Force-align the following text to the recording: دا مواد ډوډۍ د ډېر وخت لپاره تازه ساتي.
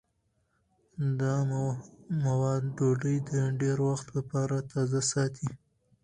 دا 1.19 1.35
مواد 2.23 2.63
ډوډۍ 2.77 3.17
د 3.29 3.31
ډېر 3.61 3.77
وخت 3.89 4.07
لپاره 4.17 4.55
تازه 4.71 5.01
ساتي. 5.11 5.49